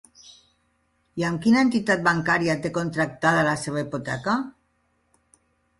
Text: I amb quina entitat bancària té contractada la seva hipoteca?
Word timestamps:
I 1.21 1.25
amb 1.27 1.43
quina 1.43 1.61
entitat 1.65 2.01
bancària 2.09 2.57
té 2.65 2.73
contractada 2.81 3.45
la 3.51 3.55
seva 3.67 3.87
hipoteca? 3.87 4.41